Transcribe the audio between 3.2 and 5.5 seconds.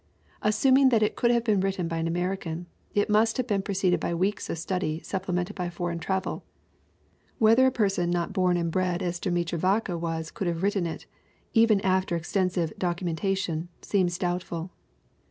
have been preceded by weeks of study supple